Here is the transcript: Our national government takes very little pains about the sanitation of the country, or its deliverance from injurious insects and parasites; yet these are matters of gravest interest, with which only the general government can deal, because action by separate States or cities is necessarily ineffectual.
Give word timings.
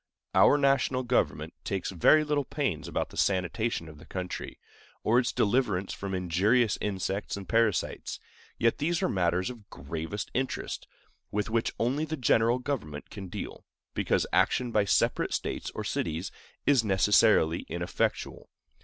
Our 0.33 0.57
national 0.57 1.03
government 1.03 1.53
takes 1.63 1.91
very 1.91 2.23
little 2.23 2.43
pains 2.43 2.87
about 2.87 3.11
the 3.11 3.17
sanitation 3.17 3.87
of 3.87 3.99
the 3.99 4.07
country, 4.07 4.57
or 5.03 5.19
its 5.19 5.31
deliverance 5.31 5.93
from 5.93 6.15
injurious 6.15 6.75
insects 6.81 7.37
and 7.37 7.47
parasites; 7.47 8.19
yet 8.57 8.79
these 8.79 9.03
are 9.03 9.07
matters 9.07 9.51
of 9.51 9.69
gravest 9.69 10.31
interest, 10.33 10.87
with 11.29 11.51
which 11.51 11.71
only 11.79 12.03
the 12.05 12.17
general 12.17 12.57
government 12.57 13.11
can 13.11 13.27
deal, 13.27 13.63
because 13.93 14.25
action 14.33 14.71
by 14.71 14.85
separate 14.85 15.35
States 15.35 15.69
or 15.75 15.83
cities 15.83 16.31
is 16.65 16.83
necessarily 16.83 17.59
ineffectual. 17.69 18.49